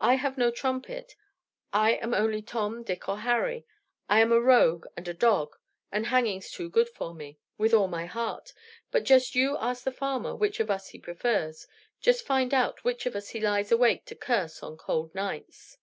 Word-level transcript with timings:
I 0.00 0.14
have 0.14 0.38
no 0.38 0.52
trumpet; 0.52 1.16
I 1.72 1.94
am 1.94 2.14
only 2.14 2.40
Tom, 2.40 2.84
Dick, 2.84 3.08
or 3.08 3.18
Harry; 3.18 3.66
I 4.08 4.20
am 4.20 4.30
a 4.30 4.40
rogue 4.40 4.86
and 4.96 5.08
a 5.08 5.12
dog, 5.12 5.56
and 5.90 6.06
hanging's 6.06 6.52
too 6.52 6.70
good 6.70 6.88
for 6.88 7.12
me 7.12 7.40
with 7.58 7.74
all 7.74 7.88
my 7.88 8.06
heart 8.06 8.52
but 8.92 9.02
just 9.02 9.34
you 9.34 9.56
ask 9.58 9.82
the 9.82 9.90
farmer 9.90 10.36
which 10.36 10.60
of 10.60 10.70
us 10.70 10.90
he 10.90 11.00
prefers, 11.00 11.66
just 12.00 12.24
find 12.24 12.54
out 12.54 12.84
which 12.84 13.06
of 13.06 13.16
us 13.16 13.30
he 13.30 13.40
lies 13.40 13.72
awake 13.72 14.04
to 14.04 14.14
curse 14.14 14.62
on 14.62 14.76
cold 14.76 15.12
nights." 15.16 15.78